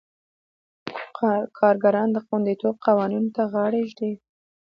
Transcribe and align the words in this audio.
کارګران 1.59 2.07
د 2.13 2.17
خوندیتوب 2.25 2.75
قوانینو 2.85 3.33
ته 3.35 3.43
غاړه 3.53 3.79
ږدي. 3.89 4.11